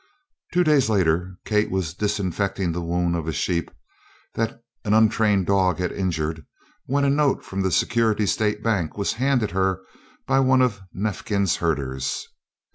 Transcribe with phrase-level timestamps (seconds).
[0.51, 3.69] Two days later, Kate was disinfecting the wound of a sheep
[4.33, 6.43] that an untrained dog had injured
[6.87, 9.79] when a note from the Security State Bank was handed her
[10.25, 12.25] by one of Neifkins' herders.